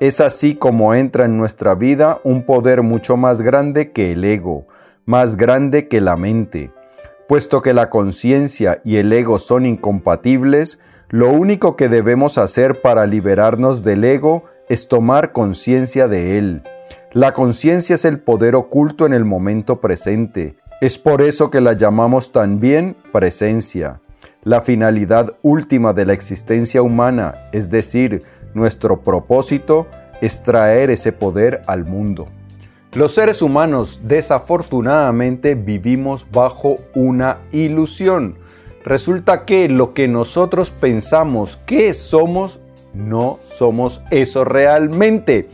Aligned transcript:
Es 0.00 0.20
así 0.20 0.56
como 0.56 0.94
entra 0.94 1.24
en 1.24 1.36
nuestra 1.36 1.74
vida 1.74 2.20
un 2.24 2.44
poder 2.44 2.82
mucho 2.82 3.16
más 3.16 3.42
grande 3.42 3.92
que 3.92 4.12
el 4.12 4.24
ego, 4.24 4.66
más 5.06 5.36
grande 5.36 5.86
que 5.86 6.00
la 6.00 6.16
mente. 6.16 6.72
Puesto 7.28 7.62
que 7.62 7.72
la 7.72 7.90
conciencia 7.90 8.80
y 8.84 8.96
el 8.96 9.12
ego 9.12 9.38
son 9.38 9.66
incompatibles, 9.66 10.80
lo 11.10 11.30
único 11.30 11.76
que 11.76 11.88
debemos 11.88 12.38
hacer 12.38 12.80
para 12.80 13.06
liberarnos 13.06 13.84
del 13.84 14.02
ego 14.02 14.44
es 14.68 14.88
tomar 14.88 15.30
conciencia 15.30 16.08
de 16.08 16.38
él. 16.38 16.62
La 17.12 17.32
conciencia 17.32 17.94
es 17.94 18.04
el 18.04 18.18
poder 18.18 18.56
oculto 18.56 19.06
en 19.06 19.12
el 19.12 19.24
momento 19.24 19.80
presente. 19.80 20.56
Es 20.80 20.98
por 20.98 21.22
eso 21.22 21.50
que 21.50 21.60
la 21.60 21.74
llamamos 21.74 22.32
también 22.32 22.96
presencia. 23.12 24.00
La 24.42 24.60
finalidad 24.60 25.34
última 25.42 25.92
de 25.92 26.04
la 26.04 26.12
existencia 26.12 26.82
humana, 26.82 27.34
es 27.52 27.70
decir, 27.70 28.24
nuestro 28.54 29.00
propósito, 29.00 29.86
es 30.20 30.42
traer 30.42 30.90
ese 30.90 31.12
poder 31.12 31.62
al 31.66 31.84
mundo. 31.84 32.28
Los 32.94 33.12
seres 33.12 33.42
humanos 33.42 34.00
desafortunadamente 34.04 35.56
vivimos 35.56 36.28
bajo 36.30 36.76
una 36.94 37.38
ilusión. 37.50 38.36
Resulta 38.84 39.44
que 39.44 39.68
lo 39.68 39.94
que 39.94 40.06
nosotros 40.06 40.70
pensamos 40.70 41.58
que 41.66 41.92
somos, 41.94 42.60
no 42.92 43.40
somos 43.42 44.00
eso 44.10 44.44
realmente. 44.44 45.48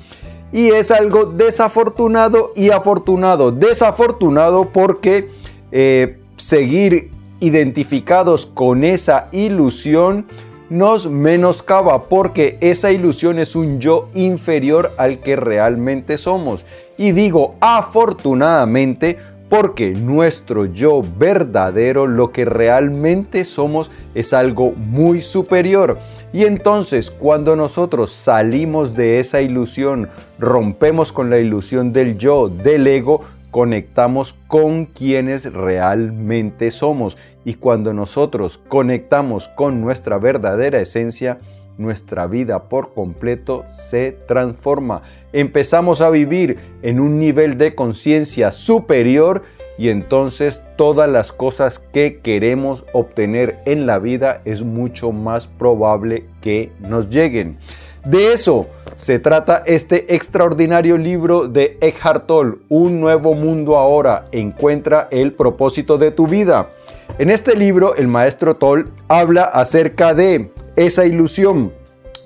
Y 0.52 0.68
es 0.70 0.90
algo 0.90 1.24
desafortunado 1.24 2.52
y 2.56 2.70
afortunado. 2.70 3.52
Desafortunado 3.52 4.68
porque 4.70 5.30
eh, 5.72 6.18
seguir 6.36 7.10
identificados 7.38 8.44
con 8.44 8.84
esa 8.84 9.28
ilusión 9.32 10.26
nos 10.70 11.10
menoscaba 11.10 12.04
porque 12.04 12.56
esa 12.60 12.92
ilusión 12.92 13.38
es 13.38 13.56
un 13.56 13.80
yo 13.80 14.08
inferior 14.14 14.92
al 14.96 15.18
que 15.18 15.36
realmente 15.36 16.16
somos. 16.16 16.64
Y 16.96 17.12
digo 17.12 17.56
afortunadamente 17.60 19.18
porque 19.48 19.90
nuestro 19.90 20.64
yo 20.64 21.02
verdadero, 21.18 22.06
lo 22.06 22.30
que 22.30 22.44
realmente 22.44 23.44
somos, 23.44 23.90
es 24.14 24.32
algo 24.32 24.72
muy 24.76 25.22
superior. 25.22 25.98
Y 26.32 26.44
entonces 26.44 27.10
cuando 27.10 27.56
nosotros 27.56 28.12
salimos 28.12 28.94
de 28.94 29.18
esa 29.18 29.40
ilusión, 29.40 30.08
rompemos 30.38 31.12
con 31.12 31.30
la 31.30 31.40
ilusión 31.40 31.92
del 31.92 32.16
yo, 32.16 32.48
del 32.48 32.86
ego, 32.86 33.22
conectamos 33.50 34.36
con 34.46 34.86
quienes 34.86 35.52
realmente 35.52 36.70
somos. 36.70 37.16
Y 37.44 37.54
cuando 37.54 37.92
nosotros 37.92 38.58
conectamos 38.68 39.48
con 39.48 39.80
nuestra 39.80 40.18
verdadera 40.18 40.80
esencia, 40.80 41.38
nuestra 41.78 42.26
vida 42.26 42.68
por 42.68 42.92
completo 42.92 43.64
se 43.70 44.12
transforma. 44.12 45.02
Empezamos 45.32 46.00
a 46.00 46.10
vivir 46.10 46.58
en 46.82 47.00
un 47.00 47.18
nivel 47.18 47.56
de 47.56 47.74
conciencia 47.74 48.52
superior 48.52 49.42
y 49.78 49.88
entonces 49.88 50.62
todas 50.76 51.08
las 51.08 51.32
cosas 51.32 51.78
que 51.78 52.20
queremos 52.20 52.84
obtener 52.92 53.60
en 53.64 53.86
la 53.86 53.98
vida 53.98 54.42
es 54.44 54.62
mucho 54.62 55.10
más 55.10 55.46
probable 55.46 56.26
que 56.42 56.70
nos 56.80 57.08
lleguen. 57.08 57.56
De 58.04 58.32
eso 58.32 58.66
se 58.96 59.18
trata 59.18 59.62
este 59.66 60.14
extraordinario 60.14 60.96
libro 60.96 61.48
de 61.48 61.76
Eckhart 61.80 62.26
Tolle, 62.26 62.56
Un 62.68 63.00
nuevo 63.00 63.34
mundo 63.34 63.76
ahora, 63.76 64.26
encuentra 64.32 65.08
el 65.10 65.32
propósito 65.32 65.98
de 65.98 66.10
tu 66.10 66.26
vida. 66.26 66.70
En 67.18 67.30
este 67.30 67.56
libro 67.56 67.94
el 67.96 68.08
maestro 68.08 68.56
Toll 68.56 68.90
habla 69.08 69.44
acerca 69.44 70.14
de 70.14 70.50
esa 70.76 71.04
ilusión 71.04 71.72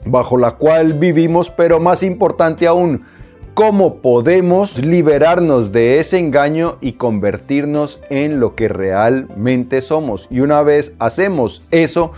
bajo 0.06 0.36
la 0.36 0.53
cual 0.53 0.92
vivimos, 0.94 1.50
pero 1.50 1.81
más 1.81 2.03
importante 2.03 2.66
aún, 2.66 3.05
cómo 3.55 3.97
podemos 3.97 4.78
liberarnos 4.78 5.72
de 5.72 5.98
ese 5.98 6.19
engaño 6.19 6.77
y 6.81 6.92
convertirnos 6.92 8.00
en 8.11 8.38
lo 8.38 8.55
que 8.55 8.69
realmente 8.69 9.81
somos. 9.81 10.28
Y 10.31 10.41
una 10.41 10.62
vez 10.62 10.94
hacemos 10.98 11.62
eso, 11.71 12.12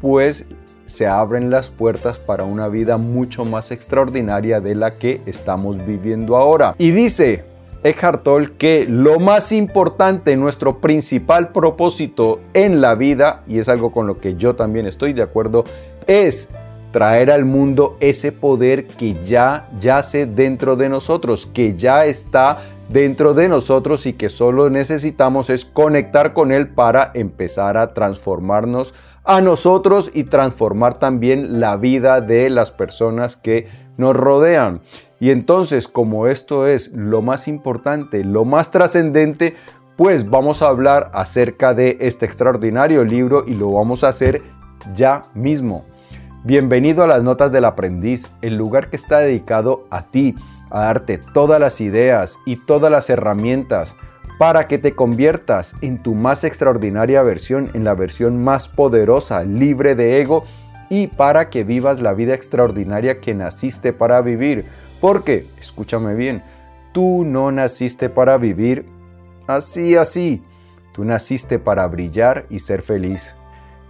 pues 0.00 0.46
se 0.92 1.06
abren 1.06 1.50
las 1.50 1.70
puertas 1.70 2.18
para 2.18 2.44
una 2.44 2.68
vida 2.68 2.98
mucho 2.98 3.44
más 3.44 3.70
extraordinaria 3.70 4.60
de 4.60 4.74
la 4.74 4.92
que 4.98 5.22
estamos 5.26 5.84
viviendo 5.86 6.36
ahora. 6.36 6.74
Y 6.76 6.90
dice 6.90 7.44
Eckhart 7.82 8.22
Tolle 8.22 8.52
que 8.58 8.84
lo 8.88 9.18
más 9.18 9.52
importante, 9.52 10.36
nuestro 10.36 10.78
principal 10.78 11.48
propósito 11.48 12.40
en 12.52 12.80
la 12.80 12.94
vida, 12.94 13.42
y 13.48 13.58
es 13.58 13.68
algo 13.68 13.90
con 13.90 14.06
lo 14.06 14.20
que 14.20 14.36
yo 14.36 14.54
también 14.54 14.86
estoy 14.86 15.14
de 15.14 15.22
acuerdo, 15.22 15.64
es 16.06 16.50
traer 16.92 17.30
al 17.30 17.46
mundo 17.46 17.96
ese 18.00 18.30
poder 18.30 18.86
que 18.86 19.16
ya 19.24 19.68
yace 19.80 20.26
dentro 20.26 20.76
de 20.76 20.90
nosotros, 20.90 21.46
que 21.46 21.74
ya 21.74 22.04
está 22.04 22.60
dentro 22.90 23.32
de 23.32 23.48
nosotros 23.48 24.04
y 24.04 24.12
que 24.12 24.28
solo 24.28 24.68
necesitamos 24.68 25.48
es 25.48 25.64
conectar 25.64 26.34
con 26.34 26.52
él 26.52 26.68
para 26.68 27.10
empezar 27.14 27.78
a 27.78 27.94
transformarnos 27.94 28.92
a 29.24 29.40
nosotros 29.40 30.10
y 30.14 30.24
transformar 30.24 30.98
también 30.98 31.60
la 31.60 31.76
vida 31.76 32.20
de 32.20 32.50
las 32.50 32.70
personas 32.70 33.36
que 33.36 33.68
nos 33.96 34.16
rodean. 34.16 34.80
Y 35.20 35.30
entonces, 35.30 35.86
como 35.86 36.26
esto 36.26 36.66
es 36.66 36.92
lo 36.92 37.22
más 37.22 37.46
importante, 37.46 38.24
lo 38.24 38.44
más 38.44 38.70
trascendente, 38.70 39.54
pues 39.96 40.28
vamos 40.28 40.62
a 40.62 40.68
hablar 40.68 41.10
acerca 41.14 41.74
de 41.74 41.98
este 42.00 42.26
extraordinario 42.26 43.04
libro 43.04 43.44
y 43.46 43.54
lo 43.54 43.70
vamos 43.70 44.02
a 44.02 44.08
hacer 44.08 44.42
ya 44.94 45.22
mismo. 45.34 45.84
Bienvenido 46.44 47.04
a 47.04 47.06
las 47.06 47.22
Notas 47.22 47.52
del 47.52 47.66
Aprendiz, 47.66 48.32
el 48.42 48.56
lugar 48.56 48.90
que 48.90 48.96
está 48.96 49.18
dedicado 49.18 49.84
a 49.90 50.06
ti, 50.06 50.34
a 50.70 50.80
darte 50.86 51.18
todas 51.18 51.60
las 51.60 51.80
ideas 51.80 52.38
y 52.44 52.56
todas 52.56 52.90
las 52.90 53.08
herramientas 53.10 53.94
para 54.38 54.66
que 54.66 54.78
te 54.78 54.94
conviertas 54.94 55.74
en 55.80 56.02
tu 56.02 56.14
más 56.14 56.44
extraordinaria 56.44 57.22
versión, 57.22 57.70
en 57.74 57.84
la 57.84 57.94
versión 57.94 58.42
más 58.42 58.68
poderosa, 58.68 59.44
libre 59.44 59.94
de 59.94 60.20
ego 60.20 60.44
y 60.90 61.06
para 61.06 61.48
que 61.48 61.64
vivas 61.64 62.00
la 62.00 62.12
vida 62.12 62.34
extraordinaria 62.34 63.20
que 63.20 63.34
naciste 63.34 63.92
para 63.92 64.20
vivir. 64.20 64.64
Porque, 65.00 65.46
escúchame 65.58 66.14
bien, 66.14 66.42
tú 66.92 67.24
no 67.24 67.50
naciste 67.50 68.08
para 68.08 68.36
vivir 68.36 68.86
así, 69.46 69.96
así. 69.96 70.42
Tú 70.92 71.04
naciste 71.04 71.58
para 71.58 71.86
brillar 71.86 72.44
y 72.50 72.58
ser 72.58 72.82
feliz. 72.82 73.34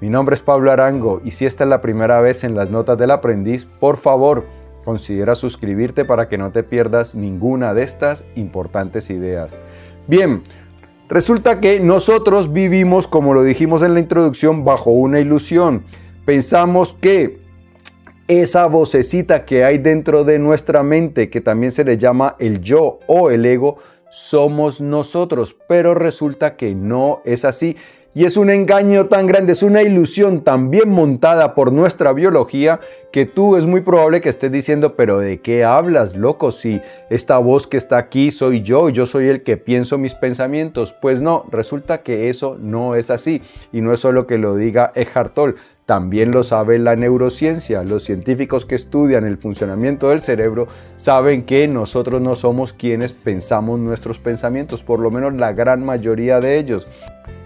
Mi 0.00 0.08
nombre 0.08 0.34
es 0.34 0.42
Pablo 0.42 0.70
Arango 0.70 1.20
y 1.24 1.32
si 1.32 1.46
esta 1.46 1.64
es 1.64 1.70
la 1.70 1.80
primera 1.80 2.20
vez 2.20 2.44
en 2.44 2.54
las 2.54 2.70
notas 2.70 2.98
del 2.98 3.10
aprendiz, 3.10 3.64
por 3.64 3.96
favor, 3.96 4.46
considera 4.84 5.34
suscribirte 5.34 6.04
para 6.04 6.28
que 6.28 6.38
no 6.38 6.50
te 6.50 6.62
pierdas 6.62 7.14
ninguna 7.14 7.74
de 7.74 7.82
estas 7.82 8.24
importantes 8.34 9.10
ideas. 9.10 9.54
Bien, 10.06 10.42
resulta 11.08 11.60
que 11.60 11.78
nosotros 11.80 12.52
vivimos, 12.52 13.06
como 13.06 13.34
lo 13.34 13.44
dijimos 13.44 13.82
en 13.82 13.94
la 13.94 14.00
introducción, 14.00 14.64
bajo 14.64 14.90
una 14.90 15.20
ilusión. 15.20 15.84
Pensamos 16.24 16.92
que 16.92 17.38
esa 18.26 18.66
vocecita 18.66 19.44
que 19.44 19.64
hay 19.64 19.78
dentro 19.78 20.24
de 20.24 20.38
nuestra 20.38 20.82
mente, 20.82 21.30
que 21.30 21.40
también 21.40 21.72
se 21.72 21.84
le 21.84 21.98
llama 21.98 22.36
el 22.38 22.60
yo 22.60 22.98
o 23.06 23.30
el 23.30 23.44
ego, 23.44 23.78
somos 24.10 24.80
nosotros, 24.80 25.56
pero 25.68 25.94
resulta 25.94 26.56
que 26.56 26.74
no 26.74 27.20
es 27.24 27.44
así. 27.44 27.76
Y 28.14 28.26
es 28.26 28.36
un 28.36 28.50
engaño 28.50 29.06
tan 29.06 29.26
grande, 29.26 29.52
es 29.52 29.62
una 29.62 29.82
ilusión 29.82 30.42
tan 30.42 30.70
bien 30.70 30.90
montada 30.90 31.54
por 31.54 31.72
nuestra 31.72 32.12
biología 32.12 32.78
que 33.10 33.24
tú 33.24 33.56
es 33.56 33.66
muy 33.66 33.80
probable 33.80 34.20
que 34.20 34.28
estés 34.28 34.52
diciendo, 34.52 34.94
pero 34.96 35.18
¿de 35.18 35.40
qué 35.40 35.64
hablas, 35.64 36.14
loco? 36.14 36.52
Si 36.52 36.82
esta 37.08 37.38
voz 37.38 37.66
que 37.66 37.78
está 37.78 37.96
aquí 37.96 38.30
soy 38.30 38.60
yo, 38.60 38.90
yo 38.90 39.06
soy 39.06 39.28
el 39.28 39.42
que 39.42 39.56
pienso 39.56 39.96
mis 39.96 40.12
pensamientos. 40.12 40.94
Pues 41.00 41.22
no, 41.22 41.46
resulta 41.50 42.02
que 42.02 42.28
eso 42.28 42.58
no 42.60 42.96
es 42.96 43.10
así. 43.10 43.40
Y 43.72 43.80
no 43.80 43.94
es 43.94 44.00
solo 44.00 44.26
que 44.26 44.36
lo 44.36 44.56
diga 44.56 44.92
Eckhart 44.94 45.32
Tolle, 45.32 45.54
también 45.86 46.32
lo 46.32 46.44
sabe 46.44 46.78
la 46.78 46.96
neurociencia. 46.96 47.82
Los 47.82 48.04
científicos 48.04 48.66
que 48.66 48.74
estudian 48.74 49.24
el 49.24 49.38
funcionamiento 49.38 50.10
del 50.10 50.20
cerebro 50.20 50.68
saben 50.98 51.44
que 51.44 51.66
nosotros 51.66 52.20
no 52.20 52.36
somos 52.36 52.74
quienes 52.74 53.14
pensamos 53.14 53.80
nuestros 53.80 54.18
pensamientos, 54.18 54.82
por 54.82 55.00
lo 55.00 55.10
menos 55.10 55.32
la 55.32 55.54
gran 55.54 55.82
mayoría 55.82 56.40
de 56.40 56.58
ellos 56.58 56.86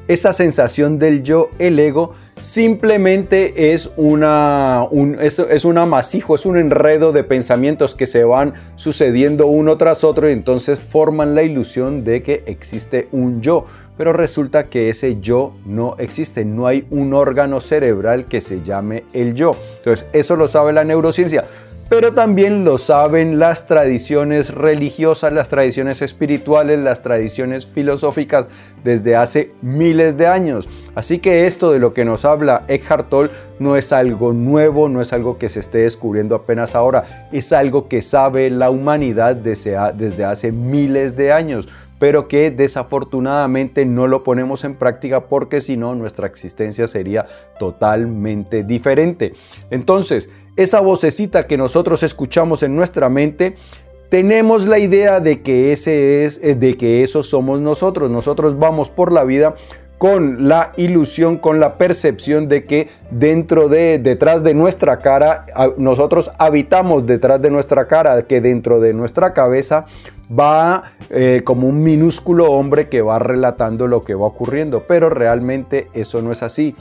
esa 0.08 0.32
sensación 0.32 0.98
del 0.98 1.22
yo, 1.22 1.50
el 1.58 1.78
ego, 1.78 2.14
simplemente 2.40 3.72
es, 3.72 3.90
una, 3.96 4.86
un, 4.90 5.16
es, 5.20 5.38
es, 5.38 5.64
un 5.64 5.78
amasijo, 5.78 6.34
es 6.34 6.46
un 6.46 6.56
enredo 6.56 7.12
de 7.12 7.24
pensamientos 7.24 7.94
que 7.94 8.06
se 8.06 8.24
van 8.24 8.54
sucediendo 8.76 9.46
uno 9.46 9.76
tras 9.76 10.04
otro 10.04 10.28
y 10.28 10.32
entonces 10.32 10.78
forman 10.78 11.34
la 11.34 11.42
ilusión 11.42 12.04
de 12.04 12.22
que 12.22 12.42
existe 12.46 13.08
un 13.12 13.42
yo. 13.42 13.66
Pero 13.96 14.12
resulta 14.12 14.64
que 14.64 14.90
ese 14.90 15.20
yo 15.20 15.54
no 15.64 15.96
existe, 15.98 16.44
no 16.44 16.66
hay 16.66 16.86
un 16.90 17.14
órgano 17.14 17.60
cerebral 17.60 18.26
que 18.26 18.42
se 18.42 18.62
llame 18.62 19.04
el 19.14 19.34
yo. 19.34 19.56
Entonces, 19.78 20.06
eso 20.12 20.36
lo 20.36 20.48
sabe 20.48 20.74
la 20.74 20.84
neurociencia. 20.84 21.46
Pero 21.88 22.12
también 22.12 22.64
lo 22.64 22.78
saben 22.78 23.38
las 23.38 23.68
tradiciones 23.68 24.52
religiosas, 24.52 25.32
las 25.32 25.48
tradiciones 25.48 26.02
espirituales, 26.02 26.80
las 26.80 27.02
tradiciones 27.02 27.64
filosóficas 27.66 28.46
desde 28.82 29.14
hace 29.14 29.52
miles 29.62 30.16
de 30.16 30.26
años. 30.26 30.68
Así 30.96 31.20
que 31.20 31.46
esto 31.46 31.70
de 31.70 31.78
lo 31.78 31.92
que 31.92 32.04
nos 32.04 32.24
habla 32.24 32.64
Eckhart 32.66 33.08
Tolle 33.08 33.30
no 33.60 33.76
es 33.76 33.92
algo 33.92 34.32
nuevo, 34.32 34.88
no 34.88 35.00
es 35.00 35.12
algo 35.12 35.38
que 35.38 35.48
se 35.48 35.60
esté 35.60 35.78
descubriendo 35.78 36.34
apenas 36.34 36.74
ahora, 36.74 37.28
es 37.30 37.52
algo 37.52 37.86
que 37.86 38.02
sabe 38.02 38.50
la 38.50 38.70
humanidad 38.70 39.36
desde, 39.36 39.76
hace 40.24 40.52
miles 40.52 41.16
de 41.16 41.32
años 41.32 41.68
pero 41.98 42.28
que 42.28 42.50
desafortunadamente 42.50 43.86
no 43.86 44.06
lo 44.06 44.22
ponemos 44.22 44.64
en 44.64 44.74
práctica 44.74 45.28
porque 45.28 45.62
si 45.62 45.78
no 45.78 45.94
nuestra 45.94 46.26
existencia 46.26 46.86
sería 46.88 47.24
totalmente 47.58 48.64
diferente. 48.64 49.32
Entonces, 49.70 50.28
esa 50.56 50.80
vocecita 50.80 51.46
que 51.46 51.56
nosotros 51.56 52.02
escuchamos 52.02 52.62
en 52.62 52.74
nuestra 52.74 53.08
mente, 53.08 53.54
tenemos 54.08 54.66
la 54.66 54.78
idea 54.78 55.20
de 55.20 55.42
que 55.42 55.72
ese 55.72 56.24
es 56.24 56.40
eh, 56.42 56.54
de 56.54 56.76
que 56.76 57.02
eso 57.02 57.22
somos 57.22 57.60
nosotros. 57.60 58.10
Nosotros 58.10 58.58
vamos 58.58 58.90
por 58.90 59.12
la 59.12 59.24
vida 59.24 59.54
con 59.98 60.48
la 60.48 60.72
ilusión, 60.76 61.38
con 61.38 61.58
la 61.58 61.78
percepción 61.78 62.48
de 62.48 62.64
que 62.64 62.88
dentro 63.10 63.68
de, 63.68 63.98
detrás 63.98 64.42
de 64.42 64.52
nuestra 64.52 64.98
cara, 64.98 65.46
nosotros 65.78 66.30
habitamos 66.38 67.06
detrás 67.06 67.40
de 67.40 67.50
nuestra 67.50 67.86
cara, 67.86 68.22
que 68.22 68.40
dentro 68.40 68.78
de 68.80 68.92
nuestra 68.92 69.32
cabeza 69.32 69.86
va 70.30 70.92
eh, 71.08 71.40
como 71.44 71.66
un 71.68 71.82
minúsculo 71.82 72.52
hombre 72.52 72.88
que 72.88 73.00
va 73.00 73.18
relatando 73.18 73.86
lo 73.86 74.04
que 74.04 74.14
va 74.14 74.26
ocurriendo, 74.26 74.84
pero 74.86 75.08
realmente 75.08 75.88
eso 75.94 76.20
no 76.20 76.30
es 76.30 76.42
así. 76.42 76.74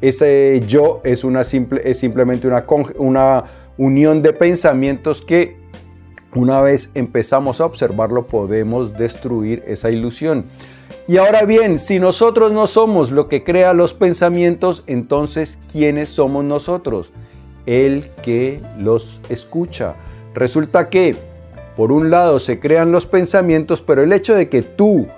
Ese 0.00 0.62
yo 0.66 1.00
es, 1.04 1.24
una 1.24 1.44
simple, 1.44 1.82
es 1.84 1.98
simplemente 1.98 2.46
una, 2.46 2.64
una 2.96 3.44
unión 3.76 4.22
de 4.22 4.32
pensamientos 4.32 5.22
que 5.22 5.56
una 6.34 6.60
vez 6.60 6.92
empezamos 6.94 7.60
a 7.60 7.66
observarlo 7.66 8.26
podemos 8.26 8.96
destruir 8.96 9.64
esa 9.66 9.90
ilusión. 9.90 10.44
Y 11.08 11.16
ahora 11.16 11.44
bien, 11.44 11.78
si 11.78 11.98
nosotros 11.98 12.52
no 12.52 12.66
somos 12.66 13.10
lo 13.10 13.28
que 13.28 13.42
crea 13.42 13.72
los 13.72 13.94
pensamientos, 13.94 14.84
entonces 14.86 15.58
¿quiénes 15.70 16.08
somos 16.08 16.44
nosotros? 16.44 17.12
El 17.66 18.08
que 18.22 18.60
los 18.78 19.20
escucha. 19.28 19.96
Resulta 20.34 20.88
que, 20.88 21.16
por 21.76 21.90
un 21.90 22.10
lado, 22.10 22.38
se 22.38 22.60
crean 22.60 22.92
los 22.92 23.06
pensamientos, 23.06 23.82
pero 23.82 24.02
el 24.02 24.12
hecho 24.12 24.36
de 24.36 24.48
que 24.48 24.62
tú 24.62 25.08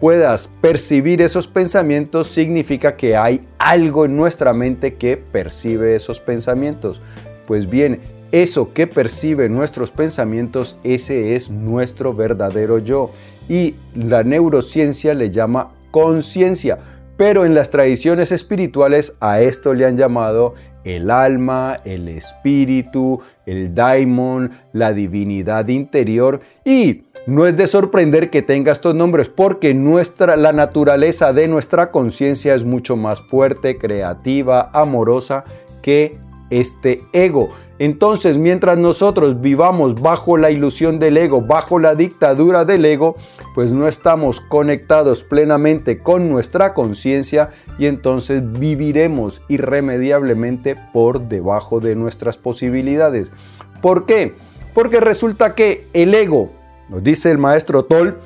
puedas 0.00 0.48
percibir 0.60 1.22
esos 1.22 1.48
pensamientos 1.48 2.28
significa 2.28 2.96
que 2.96 3.16
hay 3.16 3.46
algo 3.58 4.04
en 4.04 4.16
nuestra 4.16 4.52
mente 4.52 4.94
que 4.94 5.16
percibe 5.16 5.96
esos 5.96 6.20
pensamientos. 6.20 7.00
Pues 7.46 7.68
bien, 7.68 8.00
eso 8.32 8.72
que 8.72 8.86
percibe 8.86 9.48
nuestros 9.48 9.90
pensamientos, 9.90 10.78
ese 10.82 11.36
es 11.36 11.50
nuestro 11.50 12.14
verdadero 12.14 12.78
yo. 12.78 13.10
Y 13.48 13.76
la 13.94 14.24
neurociencia 14.24 15.14
le 15.14 15.30
llama 15.30 15.72
conciencia. 15.90 16.78
Pero 17.16 17.44
en 17.44 17.54
las 17.54 17.70
tradiciones 17.70 18.32
espirituales 18.32 19.16
a 19.20 19.40
esto 19.40 19.72
le 19.72 19.86
han 19.86 19.96
llamado 19.96 20.54
el 20.82 21.10
alma, 21.10 21.80
el 21.84 22.08
espíritu, 22.08 23.20
el 23.46 23.74
daimon, 23.74 24.50
la 24.72 24.92
divinidad 24.92 25.68
interior 25.68 26.40
y 26.64 27.03
no 27.26 27.46
es 27.46 27.56
de 27.56 27.66
sorprender 27.66 28.30
que 28.30 28.42
tenga 28.42 28.72
estos 28.72 28.94
nombres 28.94 29.28
porque 29.28 29.72
nuestra, 29.72 30.36
la 30.36 30.52
naturaleza 30.52 31.32
de 31.32 31.48
nuestra 31.48 31.90
conciencia 31.90 32.54
es 32.54 32.64
mucho 32.64 32.96
más 32.96 33.22
fuerte, 33.22 33.78
creativa, 33.78 34.70
amorosa 34.72 35.44
que 35.80 36.18
este 36.50 37.02
ego. 37.12 37.50
Entonces, 37.78 38.38
mientras 38.38 38.78
nosotros 38.78 39.40
vivamos 39.40 40.00
bajo 40.00 40.36
la 40.36 40.50
ilusión 40.50 41.00
del 41.00 41.16
ego, 41.16 41.40
bajo 41.40 41.80
la 41.80 41.96
dictadura 41.96 42.64
del 42.64 42.84
ego, 42.84 43.16
pues 43.54 43.72
no 43.72 43.88
estamos 43.88 44.40
conectados 44.40 45.24
plenamente 45.24 45.98
con 45.98 46.28
nuestra 46.28 46.72
conciencia 46.72 47.50
y 47.78 47.86
entonces 47.86 48.42
viviremos 48.52 49.42
irremediablemente 49.48 50.76
por 50.92 51.22
debajo 51.22 51.80
de 51.80 51.96
nuestras 51.96 52.36
posibilidades. 52.36 53.32
¿Por 53.80 54.06
qué? 54.06 54.34
Porque 54.72 55.00
resulta 55.00 55.54
que 55.54 55.88
el 55.94 56.14
ego, 56.14 56.52
nos 56.88 57.02
dice 57.02 57.30
el 57.30 57.38
maestro 57.38 57.84
Toll, 57.84 58.16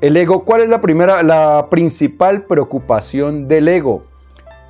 el 0.00 0.16
ego, 0.16 0.44
¿cuál 0.44 0.60
es 0.60 0.68
la 0.68 0.80
primera, 0.80 1.22
la 1.22 1.68
principal 1.70 2.42
preocupación 2.42 3.48
del 3.48 3.68
ego? 3.68 4.04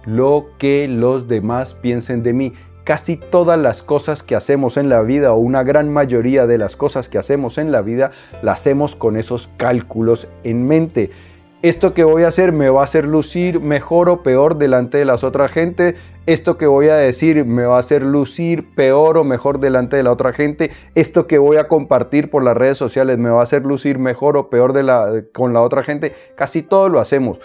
Lo 0.07 0.47
que 0.59 0.89
los 0.89 1.29
demás 1.29 1.75
piensen 1.75 2.23
de 2.23 2.33
mí 2.33 2.53
casi 2.89 3.19
todas 3.19 3.59
las 3.59 3.83
cosas 3.83 4.23
que 4.23 4.35
hacemos 4.35 4.79
en 4.79 4.89
la 4.89 5.03
vida 5.03 5.35
o 5.35 5.37
una 5.37 5.63
gran 5.63 5.93
mayoría 5.93 6.47
de 6.47 6.57
las 6.57 6.75
cosas 6.75 7.11
que 7.11 7.19
hacemos 7.19 7.59
en 7.59 7.71
la 7.71 7.83
vida 7.83 8.13
las 8.41 8.61
hacemos 8.61 8.97
con 8.97 9.19
esos 9.19 9.51
cálculos 9.59 10.27
en 10.43 10.65
mente. 10.65 11.11
Esto 11.61 11.93
que 11.93 12.05
voy 12.05 12.23
a 12.23 12.29
hacer 12.29 12.53
me 12.53 12.69
va 12.69 12.83
a 12.83 12.85
hacer 12.85 13.05
lucir 13.05 13.59
mejor 13.59 14.09
o 14.09 14.23
peor 14.23 14.59
delante 14.59 14.99
de 14.99 15.05
las 15.05 15.25
otras 15.25 15.51
gente. 15.51 15.97
Esto 16.27 16.57
que 16.57 16.69
voy 16.69 16.89
a 16.89 16.95
decir 16.95 17.45
me 17.45 17.65
va 17.65 17.79
a 17.79 17.81
hacer 17.81 18.03
lucir 18.03 18.73
peor 18.77 19.19
o 19.19 19.25
mejor 19.25 19.59
delante 19.59 19.97
de 19.97 20.05
la 20.05 20.13
otra 20.13 20.33
gente. 20.33 20.71
Esto 20.95 21.27
que 21.27 21.39
voy 21.39 21.57
a 21.57 21.67
compartir 21.67 22.31
por 22.31 22.45
las 22.45 22.57
redes 22.57 22.79
sociales 22.79 23.19
me 23.19 23.31
va 23.31 23.41
a 23.41 23.43
hacer 23.43 23.67
lucir 23.67 23.99
mejor 23.99 24.37
o 24.37 24.51
peor 24.51 24.73
de 24.73 24.85
la, 24.85 25.25
con 25.33 25.53
la 25.53 25.61
otra 25.61 25.83
gente. 25.83 26.15
Casi 26.37 26.63
todo 26.63 26.89
lo 26.89 27.01
hacemos 27.01 27.41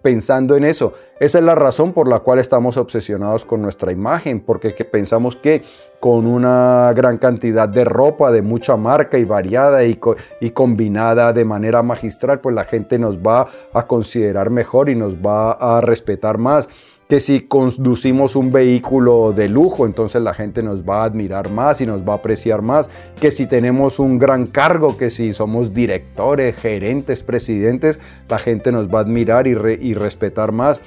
pensando 0.00 0.56
en 0.56 0.64
eso. 0.64 0.94
Esa 1.20 1.38
es 1.38 1.44
la 1.44 1.54
razón 1.54 1.92
por 1.92 2.08
la 2.08 2.20
cual 2.20 2.38
estamos 2.38 2.76
obsesionados 2.76 3.44
con 3.44 3.62
nuestra 3.62 3.92
imagen, 3.92 4.40
porque 4.40 4.70
pensamos 4.84 5.36
que 5.36 5.62
con 6.00 6.26
una 6.26 6.92
gran 6.94 7.18
cantidad 7.18 7.68
de 7.68 7.84
ropa 7.84 8.32
de 8.32 8.42
mucha 8.42 8.76
marca 8.76 9.18
y 9.18 9.24
variada 9.24 9.84
y, 9.84 9.98
y 10.40 10.50
combinada 10.50 11.32
de 11.32 11.44
manera 11.44 11.82
magistral, 11.82 12.40
pues 12.40 12.54
la 12.54 12.64
gente 12.64 12.98
nos 12.98 13.18
va 13.18 13.48
a 13.72 13.86
considerar 13.86 14.50
mejor 14.50 14.88
y 14.88 14.96
nos 14.96 15.16
va 15.16 15.52
a 15.52 15.80
respetar 15.80 16.38
más 16.38 16.68
que 17.12 17.20
si 17.20 17.42
conducimos 17.42 18.36
un 18.36 18.52
vehículo 18.52 19.34
de 19.34 19.46
lujo, 19.46 19.84
entonces 19.84 20.22
la 20.22 20.32
gente 20.32 20.62
nos 20.62 20.82
va 20.82 21.02
a 21.02 21.04
admirar 21.04 21.50
más 21.50 21.82
y 21.82 21.84
nos 21.84 22.08
va 22.08 22.14
a 22.14 22.16
apreciar 22.16 22.62
más, 22.62 22.88
que 23.20 23.30
si 23.30 23.46
tenemos 23.46 23.98
un 23.98 24.18
gran 24.18 24.46
cargo, 24.46 24.96
que 24.96 25.10
si 25.10 25.34
somos 25.34 25.74
directores, 25.74 26.56
gerentes, 26.56 27.22
presidentes, 27.22 28.00
la 28.30 28.38
gente 28.38 28.72
nos 28.72 28.88
va 28.88 29.00
a 29.00 29.02
admirar 29.02 29.46
y, 29.46 29.92
respetar 29.92 30.52
más 30.52 30.80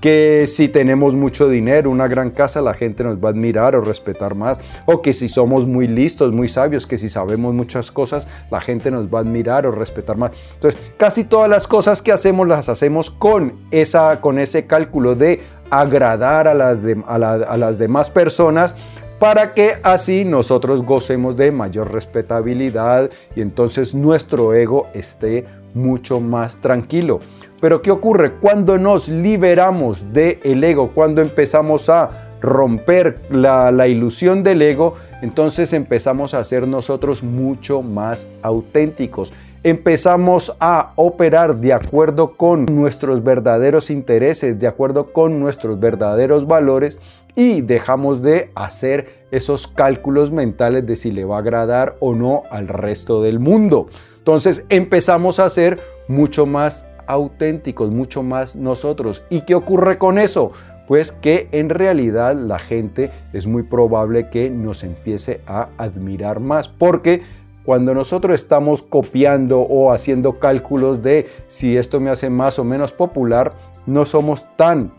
que 0.00 0.46
si 0.46 0.68
tenemos 0.68 1.14
mucho 1.14 1.48
dinero, 1.48 1.90
una 1.90 2.08
gran 2.08 2.30
casa, 2.30 2.62
la 2.62 2.74
gente 2.74 3.04
nos 3.04 3.16
va 3.18 3.28
a 3.28 3.32
admirar 3.32 3.76
o 3.76 3.82
respetar 3.82 4.34
más, 4.34 4.58
o 4.86 5.02
que 5.02 5.12
si 5.12 5.28
somos 5.28 5.66
muy 5.66 5.86
listos, 5.86 6.32
muy 6.32 6.48
sabios, 6.48 6.86
que 6.86 6.98
si 6.98 7.10
sabemos 7.10 7.54
muchas 7.54 7.90
cosas, 7.90 8.26
la 8.50 8.60
gente 8.60 8.90
nos 8.90 9.12
va 9.12 9.18
a 9.18 9.22
admirar 9.22 9.66
o 9.66 9.72
respetar 9.72 10.16
más. 10.16 10.32
Entonces, 10.54 10.80
casi 10.96 11.24
todas 11.24 11.50
las 11.50 11.66
cosas 11.66 12.02
que 12.02 12.12
hacemos 12.12 12.48
las 12.48 12.68
hacemos 12.68 13.10
con, 13.10 13.52
esa, 13.70 14.20
con 14.20 14.38
ese 14.38 14.66
cálculo 14.66 15.14
de 15.14 15.40
agradar 15.70 16.48
a 16.48 16.54
las, 16.54 16.78
a, 17.06 17.56
las 17.56 17.78
demás 17.78 18.10
personas 18.10 18.74
para 19.18 19.54
que 19.54 19.74
así 19.82 20.24
nosotros 20.24 20.82
gocemos 20.82 21.36
de 21.36 21.52
mayor 21.52 21.92
respetabilidad 21.92 23.10
y 23.36 23.42
entonces 23.42 23.94
nuestro 23.94 24.54
ego 24.54 24.88
esté 24.94 25.44
mucho 25.74 26.20
más 26.20 26.60
tranquilo. 26.60 27.20
Pero 27.60 27.82
¿qué 27.82 27.90
ocurre? 27.90 28.32
Cuando 28.34 28.78
nos 28.78 29.08
liberamos 29.08 30.12
del 30.12 30.38
el 30.44 30.64
ego, 30.64 30.88
cuando 30.94 31.20
empezamos 31.20 31.88
a 31.88 32.36
romper 32.40 33.18
la, 33.30 33.70
la, 33.70 33.86
ilusión 33.86 34.42
del 34.42 34.62
ego, 34.62 34.96
entonces 35.20 35.74
empezamos 35.74 36.32
a 36.32 36.42
ser 36.42 36.66
nosotros 36.66 37.22
mucho 37.22 37.82
más 37.82 38.26
auténticos 38.42 39.32
empezamos 39.62 40.56
a 40.58 40.92
operar 40.96 41.56
de 41.56 41.72
acuerdo 41.72 42.36
con 42.36 42.64
nuestros 42.66 43.22
verdaderos 43.22 43.90
intereses, 43.90 44.58
de 44.58 44.66
acuerdo 44.66 45.12
con 45.12 45.38
nuestros 45.38 45.78
verdaderos 45.78 46.46
valores 46.46 46.98
y 47.36 47.60
dejamos 47.60 48.22
de 48.22 48.50
hacer 48.54 49.26
esos 49.30 49.68
cálculos 49.68 50.32
mentales 50.32 50.86
de 50.86 50.96
si 50.96 51.10
le 51.10 51.24
va 51.24 51.36
a 51.36 51.40
agradar 51.40 51.96
o 52.00 52.14
no 52.14 52.42
al 52.50 52.68
resto 52.68 53.22
del 53.22 53.38
mundo. 53.38 53.88
Entonces 54.18 54.64
empezamos 54.70 55.38
a 55.38 55.50
ser 55.50 55.78
mucho 56.08 56.46
más 56.46 56.86
auténticos, 57.10 57.90
mucho 57.90 58.22
más 58.22 58.56
nosotros. 58.56 59.24
¿Y 59.30 59.42
qué 59.42 59.54
ocurre 59.54 59.98
con 59.98 60.18
eso? 60.18 60.52
Pues 60.86 61.12
que 61.12 61.48
en 61.52 61.68
realidad 61.68 62.36
la 62.36 62.58
gente 62.58 63.10
es 63.32 63.46
muy 63.46 63.62
probable 63.64 64.30
que 64.30 64.50
nos 64.50 64.82
empiece 64.82 65.40
a 65.46 65.68
admirar 65.76 66.40
más 66.40 66.68
porque 66.68 67.22
cuando 67.64 67.94
nosotros 67.94 68.40
estamos 68.40 68.82
copiando 68.82 69.60
o 69.60 69.92
haciendo 69.92 70.38
cálculos 70.38 71.02
de 71.02 71.28
si 71.48 71.76
esto 71.76 72.00
me 72.00 72.10
hace 72.10 72.30
más 72.30 72.58
o 72.58 72.64
menos 72.64 72.92
popular, 72.92 73.52
no 73.86 74.04
somos 74.04 74.46
tan 74.56 74.92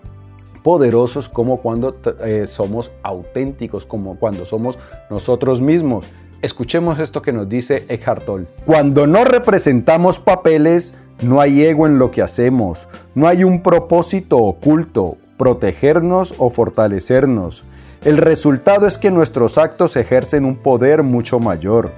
poderosos 0.63 1.27
como 1.27 1.57
cuando 1.57 1.97
eh, 2.23 2.45
somos 2.47 2.91
auténticos, 3.03 3.85
como 3.85 4.17
cuando 4.17 4.45
somos 4.45 4.77
nosotros 5.09 5.59
mismos. 5.59 6.05
Escuchemos 6.41 6.99
esto 6.99 7.21
que 7.21 7.31
nos 7.31 7.47
dice 7.49 7.85
Eckhart 7.87 8.25
Tolle. 8.25 8.47
Cuando 8.65 9.05
no 9.05 9.25
representamos 9.25 10.19
papeles, 10.19 10.95
no 11.21 11.39
hay 11.39 11.63
ego 11.63 11.85
en 11.85 11.99
lo 11.99 12.11
que 12.11 12.21
hacemos, 12.21 12.87
no 13.15 13.27
hay 13.27 13.43
un 13.43 13.61
propósito 13.61 14.37
oculto, 14.37 15.17
protegernos 15.37 16.33
o 16.37 16.49
fortalecernos. 16.49 17.63
El 18.03 18.17
resultado 18.17 18.87
es 18.87 18.97
que 18.97 19.11
nuestros 19.11 19.57
actos 19.57 19.95
ejercen 19.95 20.45
un 20.45 20.57
poder 20.57 21.03
mucho 21.03 21.39
mayor. 21.39 21.91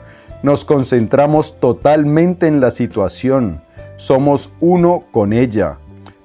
Nos 0.43 0.65
concentramos 0.65 1.59
totalmente 1.61 2.47
en 2.47 2.59
la 2.59 2.71
situación. 2.71 3.61
Somos 3.95 4.51
uno 4.59 5.03
con 5.11 5.31
ella. 5.31 5.77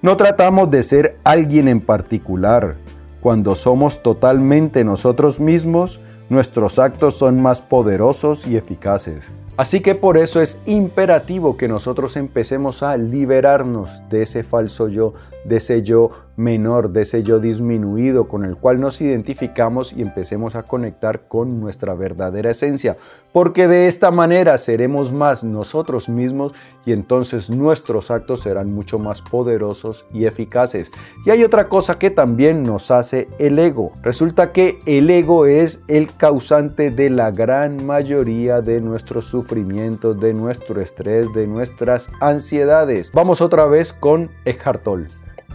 No 0.03 0.17
tratamos 0.17 0.71
de 0.71 0.83
ser 0.83 1.17
alguien 1.23 1.69
en 1.69 1.81
particular. 1.81 2.77
Cuando 3.21 3.55
somos 3.55 4.03
totalmente 4.03 4.83
nosotros 4.83 5.39
mismos, 5.39 6.01
nuestros 6.29 6.79
actos 6.79 7.15
son 7.15 7.41
más 7.41 7.61
poderosos 7.61 8.47
y 8.47 8.57
eficaces. 8.57 9.31
Así 9.59 9.81
que 9.81 9.97
por 9.97 10.19
eso 10.19 10.41
es 10.41 10.61
imperativo 10.67 11.57
que 11.57 11.67
nosotros 11.67 12.17
empecemos 12.17 12.85
a 12.85 12.97
liberarnos 12.97 14.09
de 14.09 14.23
ese 14.23 14.45
falso 14.45 14.87
yo, 14.87 15.15
de 15.45 15.57
ese 15.57 15.83
yo 15.83 16.13
menor, 16.39 16.91
de 16.91 17.03
ese 17.03 17.25
yo 17.25 17.41
disminuido 17.41 18.29
con 18.29 18.45
el 18.45 18.57
cual 18.57 18.81
nos 18.81 19.01
identificamos 19.01 19.93
y 19.93 20.03
empecemos 20.03 20.55
a 20.55 20.63
conectar 20.63 21.27
con 21.27 21.59
nuestra 21.61 21.95
verdadera 21.95 22.53
esencia, 22.53 22.97
porque 23.33 23.67
de 23.67 23.89
esta 23.89 24.13
manera 24.13 24.57
seremos 24.57 25.13
más 25.13 25.43
nosotros 25.43 26.09
mismos 26.09 26.53
y 26.87 26.93
entonces 26.93 27.51
nuestros 27.51 28.13
actos 28.13 28.43
serán 28.43 28.73
mucho 28.73 29.01
más 29.01 29.21
poderosos 29.21 30.07
y 30.15 30.27
eficaces. 30.27 30.93
Y 31.27 31.31
hay 31.31 31.43
otra 31.43 31.69
cosa 31.69 31.99
que 31.99 32.11
también 32.11 32.63
nos 32.63 32.93
hace 32.93 33.29
el 33.41 33.59
ego. 33.59 33.91
Resulta 34.03 34.53
que 34.53 34.79
el 34.87 35.11
ego 35.11 35.45
es 35.47 35.83
el 35.89 36.15
causante 36.15 36.93
de 36.93 37.11
la 37.11 37.33
gran 37.33 37.85
mayoría 37.85 38.61
de 38.61 38.81
nuestros 38.81 39.25
sufrimientos, 39.25 39.48
de 39.49 40.35
nuestro 40.35 40.81
estrés, 40.81 41.33
de 41.33 41.47
nuestras 41.47 42.11
ansiedades. 42.21 43.11
Vamos 43.13 43.41
otra 43.41 43.67
vez 43.67 43.93
con 43.93 44.31
Eckhart 44.45 44.83
Tolle. 44.83 45.07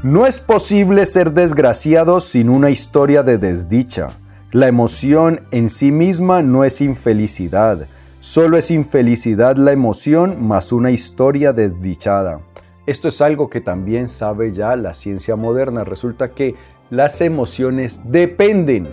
No 0.01 0.25
es 0.25 0.39
posible 0.39 1.05
ser 1.05 1.31
desgraciado 1.31 2.19
sin 2.19 2.49
una 2.49 2.71
historia 2.71 3.23
de 3.23 3.37
desdicha. 3.37 4.09
La 4.51 4.67
emoción 4.67 5.41
en 5.51 5.69
sí 5.69 5.91
misma 5.91 6.41
no 6.41 6.63
es 6.63 6.81
infelicidad, 6.81 7.87
solo 8.19 8.57
es 8.57 8.71
infelicidad 8.71 9.57
la 9.57 9.71
emoción 9.71 10.45
más 10.45 10.71
una 10.71 10.91
historia 10.91 11.53
desdichada. 11.53 12.41
Esto 12.85 13.07
es 13.07 13.21
algo 13.21 13.49
que 13.49 13.61
también 13.61 14.09
sabe 14.09 14.51
ya 14.51 14.75
la 14.75 14.93
ciencia 14.93 15.35
moderna. 15.35 15.83
Resulta 15.83 16.29
que 16.29 16.55
las 16.89 17.21
emociones 17.21 18.01
dependen 18.03 18.89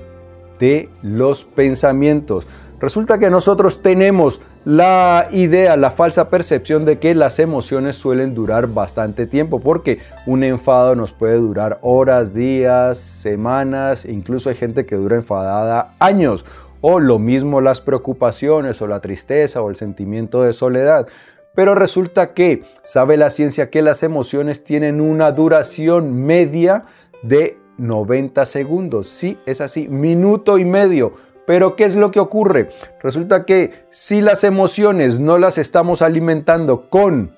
de 0.61 0.89
los 1.03 1.45
pensamientos. 1.45 2.47
Resulta 2.81 3.19
que 3.19 3.29
nosotros 3.29 3.83
tenemos 3.83 4.41
la 4.65 5.29
idea, 5.33 5.77
la 5.77 5.91
falsa 5.91 6.29
percepción 6.29 6.87
de 6.87 6.99
que 6.99 7.15
las 7.15 7.39
emociones 7.39 7.97
suelen 7.97 8.35
durar 8.35 8.69
bastante 8.69 9.27
tiempo, 9.27 9.61
porque 9.61 9.99
un 10.25 10.45
enfado 10.45 10.97
nos 10.97 11.13
puede 11.13 11.37
durar 11.37 11.79
horas, 11.83 12.33
días, 12.33 12.97
semanas, 12.97 14.07
incluso 14.07 14.49
hay 14.49 14.57
gente 14.57 14.87
que 14.87 14.97
dura 14.97 15.17
enfadada 15.17 15.95
años, 15.99 16.47
o 16.81 17.01
lo 17.01 17.19
mismo 17.19 17.61
las 17.61 17.83
preocupaciones 17.83 18.81
o 18.81 18.87
la 18.87 19.01
tristeza 19.01 19.61
o 19.61 19.69
el 19.69 19.77
sentimiento 19.77 20.43
de 20.43 20.55
soledad. 20.55 21.07
Pero 21.55 21.75
resulta 21.75 22.33
que 22.33 22.63
sabe 22.83 23.19
la 23.19 23.29
ciencia 23.29 23.69
que 23.69 23.83
las 23.83 24.03
emociones 24.03 24.65
tienen 24.65 25.03
una 25.03 25.33
duración 25.33 26.25
media 26.25 26.87
de 27.23 27.59
90 27.77 28.47
segundos. 28.47 29.09
Sí, 29.09 29.39
es 29.45 29.61
así, 29.61 29.87
minuto 29.87 30.57
y 30.57 30.65
medio 30.65 31.30
pero 31.51 31.75
¿qué 31.75 31.83
es 31.83 31.97
lo 31.97 32.13
que 32.13 32.21
ocurre? 32.21 32.69
Resulta 33.03 33.45
que 33.45 33.73
si 33.91 34.21
las 34.21 34.45
emociones 34.45 35.19
no 35.19 35.37
las 35.37 35.59
estamos 35.59 36.01
alimentando 36.01 36.83
con 36.89 37.33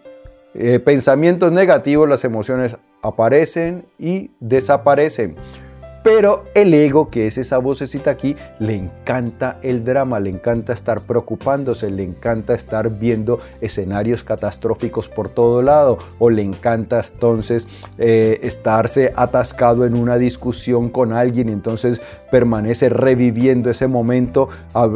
eh, 0.53 0.81
pensamientos 0.81 1.51
negativos, 1.51 2.07
las 2.07 2.23
emociones 2.23 2.77
aparecen 3.01 3.87
y 3.99 4.31
desaparecen. 4.39 5.37
Pero 6.03 6.45
el 6.55 6.75
ego, 6.75 7.11
que 7.11 7.29
es 7.29 7.39
esa 7.39 7.59
vocecita 7.59 8.11
aquí, 8.11 8.37
le 8.59 8.75
encanta 8.75 9.59
el 9.63 9.85
drama, 9.85 10.19
le 10.19 10.31
encanta 10.31 10.73
estar 10.73 11.03
preocupándose, 11.03 11.91
le 11.91 12.03
encanta 12.03 12.55
estar 12.55 12.91
viendo 12.91 13.39
escenarios 13.61 14.25
catastróficos 14.25 15.09
por 15.09 15.29
todo 15.29 15.63
lado, 15.63 15.99
o 16.19 16.29
le 16.29 16.43
encanta 16.43 17.01
entonces 17.01 17.69
eh, 17.99 18.41
estarse 18.43 19.13
atascado 19.15 19.87
en 19.87 19.95
una 19.95 20.19
discusión 20.19 20.89
con 20.89 21.13
alguien 21.13 21.49
y 21.49 21.53
entonces 21.53 22.01
permanece 22.33 22.89
reviviendo 22.89 23.71
ese 23.71 23.87
momento, 23.87 24.49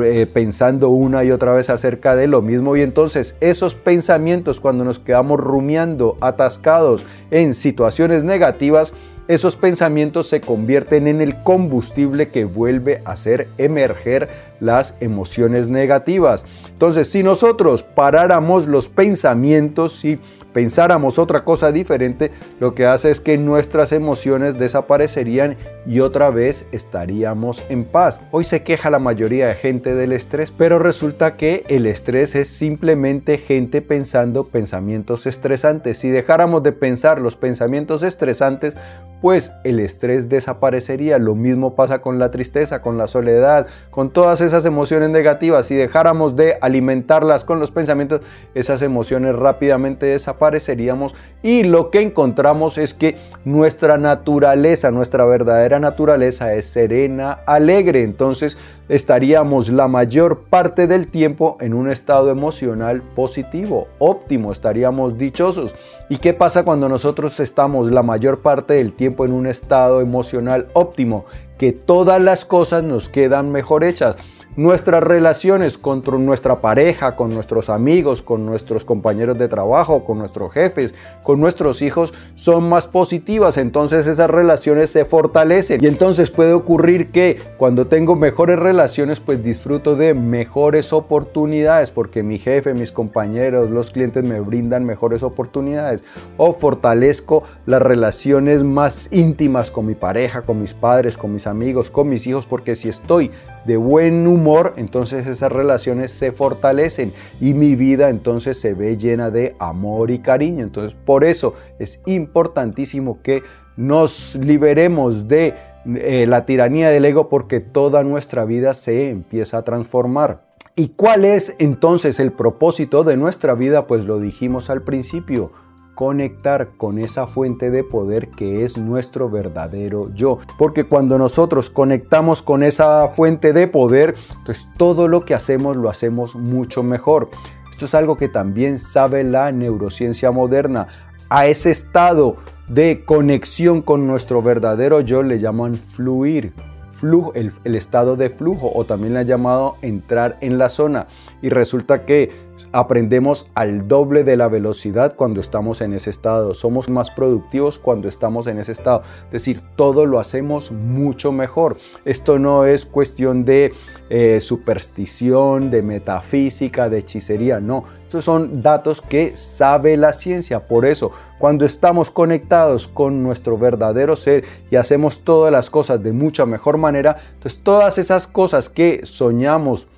eh, 0.03 0.27
pensando 0.33 0.89
una 0.89 1.23
y 1.23 1.31
otra 1.31 1.53
vez 1.53 1.71
acerca 1.71 2.17
de 2.17 2.27
lo 2.27 2.43
mismo. 2.43 2.77
Y 2.77 2.83
entonces 2.83 3.37
esos 3.41 3.77
pensamientos, 3.77 4.59
cuando 4.59 4.85
nos 4.85 4.99
quedamos 4.99 5.39
rumiando, 5.39 6.17
atascados 6.21 7.05
en 7.31 7.55
situaciones 7.55 8.25
negativas, 8.25 8.93
esos 9.29 9.57
pensamientos 9.57 10.29
se 10.29 10.41
convierten 10.41 10.96
en 10.97 11.21
el 11.21 11.37
combustible 11.43 12.29
que 12.29 12.45
vuelve 12.45 13.03
a 13.05 13.13
hacer 13.13 13.49
emerger 13.59 14.29
las 14.61 14.97
emociones 15.01 15.69
negativas. 15.69 16.45
Entonces, 16.69 17.09
si 17.09 17.23
nosotros 17.23 17.83
paráramos 17.83 18.67
los 18.67 18.89
pensamientos 18.89 20.05
y 20.05 20.19
pensáramos 20.53 21.19
otra 21.19 21.45
cosa 21.45 21.73
diferente, 21.73 22.31
lo 22.61 22.75
que 22.75 22.87
hace 22.87 23.11
es 23.11 23.21
que 23.21 23.39
nuestras 23.39 23.93
emociones 23.93 24.59
desaparecerían 24.59 25.57
y 25.87 26.01
otra 26.01 26.31
vez 26.31 26.67
estaríamos 26.73 27.63
en 27.69 27.85
paz. 27.85 28.21
Hoy 28.31 28.45
se 28.45 28.63
queja 28.63 28.91
la 28.91 28.99
mayoría 28.99 29.49
de 29.49 29.55
gente 29.55 29.95
del 29.95 30.13
estrés, 30.13 30.51
pero 30.51 30.79
resulta 30.79 31.37
que 31.37 31.65
el 31.69 31.87
estrés 31.87 32.35
es 32.35 32.49
simplemente 32.49 33.39
gente 33.39 33.83
pensando 33.83 34.45
pensamientos 34.45 35.27
estresantes. 35.27 35.99
Si 35.99 36.09
dejáramos 36.09 36.63
de 36.63 36.73
pensar 36.73 37.21
los 37.21 37.37
pensamientos 37.37 38.03
estresantes, 38.03 38.75
pues 39.21 39.53
el 39.65 39.81
estrés 39.81 40.29
desaparecería. 40.29 41.19
Lo 41.19 41.35
mismo 41.35 41.75
pasa 41.75 42.01
con 42.01 42.19
la 42.19 42.31
tristeza, 42.31 42.83
con 42.83 42.99
la 42.99 43.07
soledad, 43.07 43.67
con 43.91 44.11
todas 44.11 44.41
esas 44.47 44.65
emociones 44.65 45.11
negativas, 45.11 45.67
si 45.67 45.75
dejáramos 45.75 46.37
de 46.37 46.57
alimentarlas 46.61 47.45
con 47.45 47.61
los 47.61 47.71
pensamientos, 47.71 48.21
esas 48.55 48.83
emociones 48.83 49.37
rápidamente 49.37 50.07
desapareceríamos 50.07 51.15
y 51.43 51.65
lo 51.65 51.91
que 51.91 52.01
encontramos 52.01 52.79
es 52.79 52.95
que 52.95 53.17
nuestra 53.45 53.99
naturaleza, 53.99 54.91
nuestra 54.91 55.25
verdadera 55.25 55.79
naturaleza 55.81 56.55
es 56.55 56.67
serena, 56.67 57.41
alegre, 57.47 58.03
entonces 58.03 58.57
estaríamos 58.89 59.69
la 59.69 59.89
mayor 59.89 60.45
parte 60.49 60.87
del 60.87 61.11
tiempo 61.11 61.57
en 61.61 61.75
un 61.75 61.89
estado 61.89 62.31
emocional 62.31 63.03
positivo, 63.03 63.89
óptimo, 63.99 64.53
estaríamos 64.53 65.19
dichosos. 65.19 65.75
¿Y 66.09 66.19
qué 66.19 66.35
pasa 66.35 66.65
cuando 66.65 66.89
nosotros 66.89 67.41
estamos 67.41 67.91
la 67.91 68.03
mayor 68.03 68.41
parte 68.41 68.75
del 68.75 68.93
tiempo 68.93 69.25
en 69.25 69.33
un 69.33 69.47
estado 69.47 70.01
emocional 70.01 70.69
óptimo? 70.73 71.25
Que 71.59 71.73
todas 71.73 72.21
las 72.21 72.45
cosas 72.45 72.83
nos 72.83 73.09
quedan 73.09 73.51
mejor 73.51 73.83
hechas 73.83 74.17
nuestras 74.57 75.03
relaciones 75.03 75.79
con 75.79 76.03
nuestra 76.25 76.57
pareja, 76.57 77.15
con 77.15 77.33
nuestros 77.33 77.69
amigos, 77.69 78.23
con 78.23 78.47
nuestros 78.47 78.85
compañeros 78.85 79.39
de 79.39 79.49
trabajo, 79.49 80.05
con 80.05 80.19
nuestros 80.19 80.53
jefes, 80.53 80.95
con 81.23 81.41
nuestros 81.41 81.83
hijos 81.83 82.15
son 82.35 82.69
más 82.69 82.87
positivas, 82.87 83.59
entonces 83.59 84.07
esas 84.07 84.31
relaciones 84.31 84.91
se 84.91 85.05
fortalecen. 85.05 85.83
Y 85.85 85.87
entonces 85.87 86.31
puede 86.31 86.53
ocurrir 86.53 87.11
que 87.11 87.39
cuando 87.59 87.87
tengo 87.87 88.17
mejores 88.17 88.59
relaciones 88.59 89.21
pues 89.21 89.43
disfruto 89.43 89.95
de 89.95 90.15
mejores 90.15 90.93
oportunidades 90.93 91.91
porque 91.91 92.23
mi 92.23 92.39
jefe, 92.39 92.75
mis 92.75 92.93
compañeros, 92.93 93.71
los 93.71 93.91
clientes 93.91 94.25
me 94.25 94.41
brindan 94.41 94.85
mejores 94.85 95.23
oportunidades. 95.23 96.03
O 96.39 96.53
fortalezco 96.53 97.43
las 97.67 97.83
relaciones 97.83 98.63
más 98.63 99.09
íntimas 99.13 99.71
con 99.71 99.87
mi 99.87 99.95
pareja, 99.95 100.43
con 100.43 100.61
mis 100.61 100.75
padres, 100.75 101.19
con 101.19 101.33
mis 101.33 101.47
amigos, 101.47 101.91
con 101.91 102.09
mis 102.09 102.27
hijos 102.27 102.47
porque 102.47 102.75
si 102.75 102.89
estoy 102.89 103.31
de 103.67 103.77
buen 103.77 104.27
humor 104.27 104.75
entonces 104.77 105.27
esas 105.27 105.53
relaciones 105.53 106.11
se 106.11 106.33
fortalecen 106.33 107.13
y 107.41 107.55
mi 107.55 107.75
vida 107.75 108.09
entonces 108.09 108.61
se 108.61 108.75
ve 108.75 108.97
llena 108.97 109.31
de 109.31 109.57
amor 109.59 110.11
y 110.11 110.21
cariño. 110.21 110.63
Entonces 110.63 110.97
por 111.05 111.25
eso 111.25 111.55
es 111.79 112.01
importantísimo 112.07 113.21
que 113.23 113.43
nos 113.77 114.37
liberemos 114.37 115.29
de 115.29 115.55
eh, 115.87 116.27
la 116.27 116.47
tiranía 116.47 116.91
del 116.91 117.05
ego 117.05 117.29
porque 117.29 117.61
toda 117.61 118.03
nuestra 118.03 118.45
vida 118.45 118.75
se 118.75 119.11
empieza 119.11 119.59
a 119.59 119.63
transformar. 119.63 120.47
¿Y 120.75 120.89
cuál 120.89 121.25
es 121.25 121.55
entonces 121.59 122.21
el 122.21 122.33
propósito 122.33 123.03
de 123.03 123.17
nuestra 123.17 123.55
vida? 123.55 123.87
Pues 123.87 124.05
lo 124.05 124.19
dijimos 124.19 124.69
al 124.69 124.83
principio 124.83 125.53
conectar 125.97 126.73
con 126.77 126.99
esa 126.99 127.27
fuente 127.27 127.71
de 127.71 127.83
poder 127.83 128.29
que 128.29 128.65
es 128.65 128.77
nuestro 128.77 129.31
verdadero 129.31 130.13
yo. 130.15 130.39
Porque 130.59 130.85
cuando 130.85 131.17
nosotros 131.19 131.71
conectamos 131.71 132.43
con 132.43 132.63
esa 132.63 133.09
fuente 133.09 133.55
de 133.55 133.67
poder, 133.67 134.15
pues 134.45 134.69
todo 134.77 135.09
lo 135.09 135.25
que 135.25 135.35
hacemos 135.35 135.75
lo 135.77 135.89
hacemos 135.89 136.37
mucho 136.37 136.83
mejor. 136.83 137.31
Esto 137.71 137.87
es 137.87 137.95
algo 137.95 138.17
que 138.17 138.29
también 138.29 138.79
sabe 138.79 139.25
la 139.25 139.51
neurociencia 139.53 140.31
moderna. 140.31 140.87
A 141.31 141.47
ese 141.47 141.71
estado 141.71 142.37
de 142.69 143.05
conexión 143.07 143.81
con 143.81 144.07
nuestro 144.07 144.43
verdadero 144.43 145.01
yo 145.01 145.23
le 145.23 145.41
llaman 145.41 145.77
fluir. 145.77 146.53
Flujo, 146.93 147.33
el, 147.35 147.53
el 147.65 147.75
estado 147.75 148.17
de 148.17 148.31
flujo 148.31 148.71
o 148.75 148.85
también 148.85 149.15
le 149.15 149.21
han 149.21 149.27
llamado 149.27 149.77
entrar 149.83 150.37
en 150.41 150.57
la 150.59 150.69
zona 150.69 151.07
y 151.43 151.49
resulta 151.49 152.07
que 152.07 152.46
aprendemos 152.77 153.49
al 153.55 153.89
doble 153.89 154.23
de 154.23 154.37
la 154.37 154.49
velocidad 154.49 155.17
cuando 155.17 155.41
estamos 155.41 155.81
en 155.81 155.95
ese 155.95 156.11
estado, 156.11 156.53
somos 156.53 156.91
más 156.91 157.11
productivos 157.11 157.79
cuando 157.79 158.07
estamos 158.07 158.47
en 158.49 158.59
ese 158.59 158.73
estado, 158.73 159.01
es 159.27 159.33
decir, 159.33 159.63
todo 159.77 160.05
lo 160.05 160.19
hacemos 160.19 160.71
mucho 160.73 161.33
mejor. 161.33 161.79
Esto 162.05 162.39
no 162.39 162.67
es 162.67 162.85
cuestión 162.85 163.47
de 163.47 163.73
eh, 164.11 164.41
superstición, 164.43 165.71
de 165.71 165.81
metafísica, 165.81 166.91
de 166.91 166.99
hechicería, 166.99 167.61
no, 167.61 167.85
estos 168.03 168.27
son 168.27 168.61
datos 168.61 169.01
que 169.01 169.39
sabe 169.39 169.97
la 169.97 170.13
ciencia, 170.13 170.61
por 170.61 170.85
eso 170.85 171.13
cuando 171.39 171.65
estamos 171.65 172.11
conectados 172.11 172.89
con 172.89 173.23
nuestro 173.23 173.57
verdadero 173.57 174.17
ser 174.17 174.45
y 174.71 174.77
hacemos 174.77 175.21
todas 175.21 175.51
las 175.51 175.71
cosas 175.71 176.03
de 176.03 176.13
mucha 176.13 176.45
mejor 176.45 176.77
manera, 176.77 177.17
entonces 177.35 177.63
todas 177.63 177.97
esas 177.97 178.27
cosas 178.27 178.69
que 178.69 179.01
soñamos, 179.05 179.89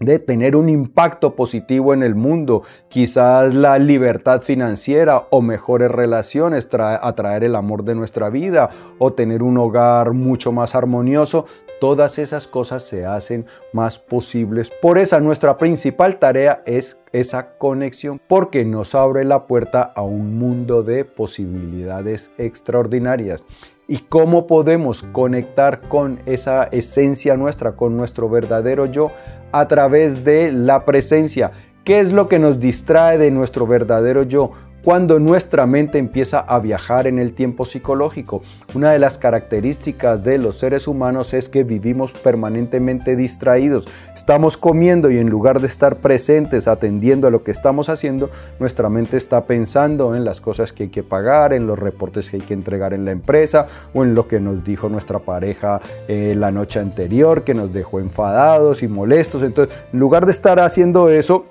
de 0.00 0.18
tener 0.18 0.56
un 0.56 0.70
impacto 0.70 1.36
positivo 1.36 1.92
en 1.92 2.02
el 2.02 2.14
mundo, 2.14 2.62
quizás 2.88 3.54
la 3.54 3.78
libertad 3.78 4.40
financiera 4.40 5.26
o 5.30 5.42
mejores 5.42 5.90
relaciones, 5.90 6.68
atraer 6.72 7.44
el 7.44 7.54
amor 7.54 7.84
de 7.84 7.94
nuestra 7.94 8.30
vida 8.30 8.70
o 8.98 9.12
tener 9.12 9.42
un 9.42 9.58
hogar 9.58 10.12
mucho 10.14 10.52
más 10.52 10.74
armonioso, 10.74 11.44
todas 11.80 12.18
esas 12.18 12.46
cosas 12.46 12.82
se 12.82 13.04
hacen 13.04 13.44
más 13.74 13.98
posibles. 13.98 14.70
Por 14.80 14.96
esa 14.96 15.20
nuestra 15.20 15.58
principal 15.58 16.18
tarea 16.18 16.62
es 16.64 17.02
esa 17.12 17.58
conexión, 17.58 18.20
porque 18.26 18.64
nos 18.64 18.94
abre 18.94 19.24
la 19.24 19.46
puerta 19.46 19.82
a 19.82 20.00
un 20.00 20.38
mundo 20.38 20.82
de 20.82 21.04
posibilidades 21.04 22.30
extraordinarias 22.38 23.44
y 23.90 23.98
cómo 24.08 24.46
podemos 24.46 25.02
conectar 25.10 25.80
con 25.80 26.20
esa 26.24 26.62
esencia 26.70 27.36
nuestra, 27.36 27.72
con 27.72 27.96
nuestro 27.96 28.28
verdadero 28.28 28.86
yo 28.86 29.10
a 29.50 29.66
través 29.66 30.24
de 30.24 30.52
la 30.52 30.84
presencia. 30.84 31.50
¿Qué 31.82 31.98
es 31.98 32.12
lo 32.12 32.28
que 32.28 32.38
nos 32.38 32.60
distrae 32.60 33.18
de 33.18 33.32
nuestro 33.32 33.66
verdadero 33.66 34.22
yo? 34.22 34.52
Cuando 34.82 35.18
nuestra 35.18 35.66
mente 35.66 35.98
empieza 35.98 36.40
a 36.40 36.58
viajar 36.58 37.06
en 37.06 37.18
el 37.18 37.34
tiempo 37.34 37.64
psicológico. 37.64 38.42
Una 38.74 38.92
de 38.92 38.98
las 38.98 39.18
características 39.18 40.24
de 40.24 40.38
los 40.38 40.58
seres 40.58 40.88
humanos 40.88 41.34
es 41.34 41.48
que 41.48 41.64
vivimos 41.64 42.12
permanentemente 42.12 43.16
distraídos. 43.16 43.88
Estamos 44.14 44.56
comiendo 44.56 45.10
y 45.10 45.18
en 45.18 45.28
lugar 45.28 45.60
de 45.60 45.66
estar 45.66 45.96
presentes 45.96 46.68
atendiendo 46.68 47.26
a 47.26 47.30
lo 47.30 47.42
que 47.42 47.50
estamos 47.50 47.88
haciendo, 47.88 48.30
nuestra 48.58 48.88
mente 48.88 49.16
está 49.16 49.44
pensando 49.44 50.14
en 50.14 50.24
las 50.24 50.40
cosas 50.40 50.72
que 50.72 50.84
hay 50.84 50.88
que 50.88 51.02
pagar, 51.02 51.52
en 51.52 51.66
los 51.66 51.78
reportes 51.78 52.30
que 52.30 52.36
hay 52.36 52.42
que 52.42 52.54
entregar 52.54 52.94
en 52.94 53.04
la 53.04 53.10
empresa 53.10 53.66
o 53.92 54.02
en 54.02 54.14
lo 54.14 54.28
que 54.28 54.40
nos 54.40 54.64
dijo 54.64 54.88
nuestra 54.88 55.18
pareja 55.18 55.80
eh, 56.08 56.34
la 56.36 56.50
noche 56.50 56.80
anterior 56.80 57.44
que 57.44 57.54
nos 57.54 57.72
dejó 57.72 58.00
enfadados 58.00 58.82
y 58.82 58.88
molestos. 58.88 59.42
Entonces, 59.42 59.76
en 59.92 59.98
lugar 59.98 60.24
de 60.24 60.32
estar 60.32 60.58
haciendo 60.60 61.10
eso, 61.10 61.46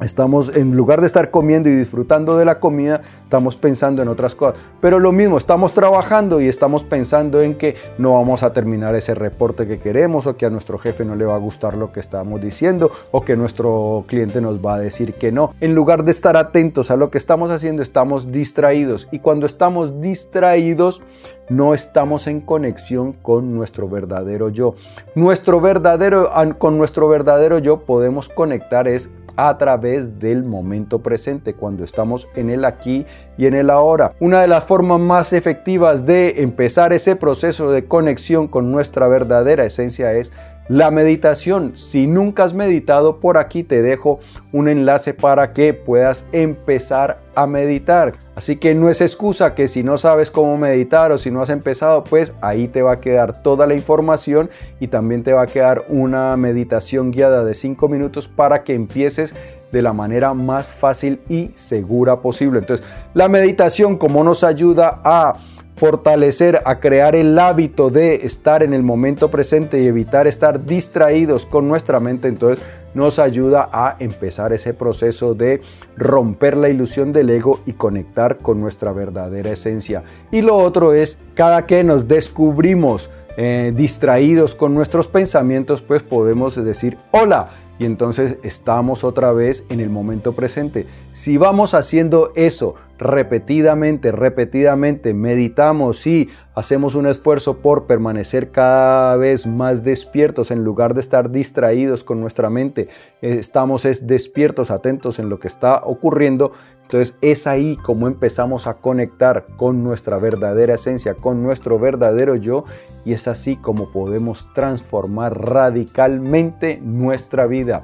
Estamos, 0.00 0.54
en 0.54 0.76
lugar 0.76 1.00
de 1.00 1.06
estar 1.06 1.30
comiendo 1.30 1.70
y 1.70 1.74
disfrutando 1.74 2.36
de 2.36 2.44
la 2.44 2.60
comida, 2.60 3.00
estamos 3.22 3.56
pensando 3.56 4.02
en 4.02 4.08
otras 4.08 4.34
cosas. 4.34 4.60
Pero 4.80 4.98
lo 4.98 5.10
mismo, 5.10 5.38
estamos 5.38 5.72
trabajando 5.72 6.40
y 6.40 6.48
estamos 6.48 6.84
pensando 6.84 7.40
en 7.40 7.54
que 7.54 7.76
no 7.96 8.12
vamos 8.12 8.42
a 8.42 8.52
terminar 8.52 8.94
ese 8.94 9.14
reporte 9.14 9.66
que 9.66 9.78
queremos 9.78 10.26
o 10.26 10.36
que 10.36 10.44
a 10.44 10.50
nuestro 10.50 10.76
jefe 10.76 11.06
no 11.06 11.16
le 11.16 11.24
va 11.24 11.34
a 11.34 11.38
gustar 11.38 11.78
lo 11.78 11.92
que 11.92 12.00
estamos 12.00 12.42
diciendo 12.42 12.90
o 13.10 13.22
que 13.22 13.36
nuestro 13.36 14.04
cliente 14.06 14.42
nos 14.42 14.64
va 14.64 14.74
a 14.74 14.78
decir 14.78 15.14
que 15.14 15.32
no. 15.32 15.54
En 15.60 15.74
lugar 15.74 16.04
de 16.04 16.10
estar 16.10 16.36
atentos 16.36 16.90
a 16.90 16.96
lo 16.96 17.10
que 17.10 17.16
estamos 17.16 17.50
haciendo, 17.50 17.82
estamos 17.82 18.30
distraídos. 18.30 19.08
Y 19.10 19.20
cuando 19.20 19.46
estamos 19.46 20.02
distraídos, 20.02 21.00
no 21.48 21.72
estamos 21.72 22.26
en 22.26 22.40
conexión 22.40 23.12
con 23.14 23.54
nuestro 23.54 23.88
verdadero 23.88 24.50
yo. 24.50 24.74
Nuestro 25.14 25.60
verdadero, 25.60 26.30
con 26.58 26.76
nuestro 26.76 27.08
verdadero 27.08 27.58
yo 27.58 27.80
podemos 27.80 28.28
conectar 28.28 28.88
es 28.88 29.10
a 29.36 29.56
través 29.58 30.18
del 30.18 30.44
momento 30.44 31.00
presente, 31.00 31.54
cuando 31.54 31.84
estamos 31.84 32.28
en 32.34 32.50
el 32.50 32.64
aquí 32.64 33.06
y 33.36 33.46
en 33.46 33.54
el 33.54 33.70
ahora. 33.70 34.12
Una 34.20 34.40
de 34.40 34.48
las 34.48 34.64
formas 34.64 35.00
más 35.00 35.32
efectivas 35.32 36.06
de 36.06 36.42
empezar 36.42 36.92
ese 36.92 37.16
proceso 37.16 37.70
de 37.70 37.86
conexión 37.86 38.48
con 38.48 38.72
nuestra 38.72 39.08
verdadera 39.08 39.64
esencia 39.64 40.12
es 40.12 40.32
la 40.68 40.90
meditación. 40.90 41.76
Si 41.76 42.06
nunca 42.06 42.44
has 42.44 42.54
meditado, 42.54 43.20
por 43.20 43.38
aquí 43.38 43.62
te 43.62 43.82
dejo 43.82 44.20
un 44.52 44.68
enlace 44.68 45.14
para 45.14 45.52
que 45.52 45.74
puedas 45.74 46.26
empezar 46.32 47.20
a 47.34 47.46
meditar. 47.46 48.14
Así 48.34 48.56
que 48.56 48.74
no 48.74 48.90
es 48.90 49.00
excusa 49.00 49.54
que 49.54 49.68
si 49.68 49.82
no 49.82 49.98
sabes 49.98 50.30
cómo 50.30 50.56
meditar 50.58 51.12
o 51.12 51.18
si 51.18 51.30
no 51.30 51.42
has 51.42 51.50
empezado, 51.50 52.04
pues 52.04 52.34
ahí 52.40 52.68
te 52.68 52.82
va 52.82 52.92
a 52.92 53.00
quedar 53.00 53.42
toda 53.42 53.66
la 53.66 53.74
información 53.74 54.50
y 54.80 54.88
también 54.88 55.22
te 55.22 55.32
va 55.32 55.42
a 55.42 55.46
quedar 55.46 55.84
una 55.88 56.36
meditación 56.36 57.12
guiada 57.12 57.44
de 57.44 57.54
5 57.54 57.88
minutos 57.88 58.28
para 58.28 58.64
que 58.64 58.74
empieces 58.74 59.34
de 59.72 59.82
la 59.82 59.92
manera 59.92 60.32
más 60.34 60.66
fácil 60.66 61.20
y 61.28 61.50
segura 61.54 62.20
posible. 62.20 62.58
Entonces, 62.58 62.86
la 63.14 63.28
meditación 63.28 63.96
como 63.96 64.24
nos 64.24 64.44
ayuda 64.44 65.00
a 65.04 65.34
fortalecer, 65.76 66.60
a 66.64 66.80
crear 66.80 67.14
el 67.14 67.38
hábito 67.38 67.90
de 67.90 68.26
estar 68.26 68.62
en 68.62 68.72
el 68.72 68.82
momento 68.82 69.30
presente 69.30 69.80
y 69.80 69.86
evitar 69.86 70.26
estar 70.26 70.64
distraídos 70.64 71.44
con 71.44 71.68
nuestra 71.68 72.00
mente, 72.00 72.28
entonces 72.28 72.64
nos 72.94 73.18
ayuda 73.18 73.68
a 73.70 73.96
empezar 73.98 74.54
ese 74.54 74.72
proceso 74.72 75.34
de 75.34 75.60
romper 75.96 76.56
la 76.56 76.70
ilusión 76.70 77.12
del 77.12 77.28
ego 77.28 77.60
y 77.66 77.72
conectar 77.72 78.38
con 78.38 78.58
nuestra 78.58 78.92
verdadera 78.92 79.50
esencia. 79.50 80.02
Y 80.30 80.40
lo 80.40 80.56
otro 80.56 80.94
es, 80.94 81.20
cada 81.34 81.66
que 81.66 81.84
nos 81.84 82.08
descubrimos 82.08 83.10
eh, 83.36 83.74
distraídos 83.76 84.54
con 84.54 84.74
nuestros 84.74 85.08
pensamientos, 85.08 85.82
pues 85.82 86.02
podemos 86.02 86.56
decir, 86.56 86.96
hola, 87.10 87.50
y 87.78 87.84
entonces 87.84 88.36
estamos 88.42 89.04
otra 89.04 89.32
vez 89.32 89.66
en 89.68 89.80
el 89.80 89.90
momento 89.90 90.32
presente. 90.32 90.86
Si 91.12 91.36
vamos 91.36 91.74
haciendo 91.74 92.32
eso 92.34 92.74
repetidamente, 92.98 94.12
repetidamente, 94.12 95.12
meditamos 95.12 96.06
y 96.06 96.30
hacemos 96.54 96.94
un 96.94 97.06
esfuerzo 97.06 97.58
por 97.58 97.86
permanecer 97.86 98.50
cada 98.50 99.16
vez 99.16 99.46
más 99.46 99.84
despiertos 99.84 100.50
en 100.50 100.64
lugar 100.64 100.94
de 100.94 101.00
estar 101.00 101.30
distraídos 101.30 102.04
con 102.04 102.20
nuestra 102.20 102.48
mente, 102.48 102.88
estamos 103.20 103.84
es 103.84 104.06
despiertos, 104.06 104.70
atentos 104.70 105.18
en 105.18 105.28
lo 105.28 105.38
que 105.38 105.48
está 105.48 105.82
ocurriendo, 105.84 106.52
entonces 106.86 107.18
es 107.20 107.48
ahí 107.48 107.76
como 107.76 108.06
empezamos 108.06 108.68
a 108.68 108.74
conectar 108.74 109.46
con 109.56 109.82
nuestra 109.82 110.18
verdadera 110.18 110.76
esencia, 110.76 111.14
con 111.14 111.42
nuestro 111.42 111.80
verdadero 111.80 112.36
yo 112.36 112.64
y 113.04 113.12
es 113.12 113.26
así 113.26 113.56
como 113.56 113.90
podemos 113.90 114.48
transformar 114.54 115.36
radicalmente 115.36 116.80
nuestra 116.80 117.46
vida. 117.48 117.82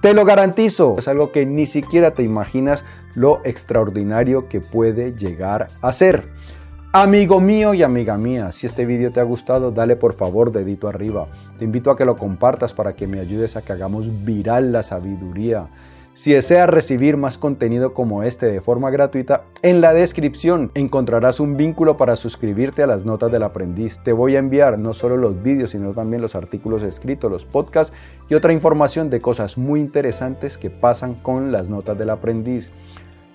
Te 0.00 0.14
lo 0.14 0.24
garantizo, 0.24 0.94
es 0.96 1.06
algo 1.06 1.32
que 1.32 1.44
ni 1.44 1.66
siquiera 1.66 2.12
te 2.12 2.22
imaginas 2.22 2.86
lo 3.14 3.42
extraordinario 3.44 4.48
que 4.48 4.60
puede 4.60 5.12
llegar 5.12 5.66
a 5.82 5.92
ser. 5.92 6.30
Amigo 6.92 7.40
mío 7.40 7.74
y 7.74 7.82
amiga 7.82 8.16
mía, 8.16 8.52
si 8.52 8.66
este 8.66 8.86
vídeo 8.86 9.10
te 9.10 9.20
ha 9.20 9.24
gustado, 9.24 9.70
dale 9.70 9.96
por 9.96 10.14
favor 10.14 10.50
dedito 10.50 10.88
arriba. 10.88 11.26
Te 11.58 11.66
invito 11.66 11.90
a 11.90 11.96
que 11.98 12.06
lo 12.06 12.16
compartas 12.16 12.72
para 12.72 12.94
que 12.94 13.06
me 13.06 13.20
ayudes 13.20 13.56
a 13.56 13.62
que 13.62 13.74
hagamos 13.74 14.24
viral 14.24 14.72
la 14.72 14.82
sabiduría. 14.82 15.68
Si 16.18 16.32
deseas 16.32 16.68
recibir 16.68 17.16
más 17.16 17.38
contenido 17.38 17.94
como 17.94 18.24
este 18.24 18.46
de 18.46 18.60
forma 18.60 18.90
gratuita, 18.90 19.44
en 19.62 19.80
la 19.80 19.94
descripción 19.94 20.72
encontrarás 20.74 21.38
un 21.38 21.56
vínculo 21.56 21.96
para 21.96 22.16
suscribirte 22.16 22.82
a 22.82 22.88
las 22.88 23.04
notas 23.04 23.30
del 23.30 23.44
aprendiz. 23.44 24.00
Te 24.02 24.12
voy 24.12 24.34
a 24.34 24.40
enviar 24.40 24.80
no 24.80 24.94
solo 24.94 25.16
los 25.16 25.40
vídeos, 25.44 25.70
sino 25.70 25.92
también 25.92 26.20
los 26.20 26.34
artículos 26.34 26.82
escritos, 26.82 27.30
los 27.30 27.44
podcasts 27.44 27.94
y 28.28 28.34
otra 28.34 28.52
información 28.52 29.10
de 29.10 29.20
cosas 29.20 29.56
muy 29.56 29.78
interesantes 29.78 30.58
que 30.58 30.70
pasan 30.70 31.14
con 31.14 31.52
las 31.52 31.68
notas 31.68 31.96
del 31.96 32.10
aprendiz. 32.10 32.72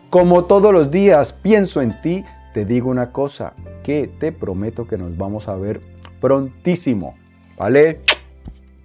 Como 0.10 0.44
todos 0.44 0.74
los 0.74 0.92
días 0.92 1.32
pienso 1.32 1.82
en 1.82 1.94
ti, 2.02 2.26
te 2.54 2.66
digo 2.66 2.90
una 2.90 3.14
cosa, 3.14 3.54
que 3.82 4.12
te 4.20 4.34
prometo 4.34 4.88
que 4.88 4.98
nos 4.98 5.16
vamos 5.16 5.48
a 5.48 5.56
ver 5.56 5.80
prontísimo. 6.20 7.16
¿Vale? 7.58 8.02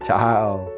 Chao. 0.04 0.77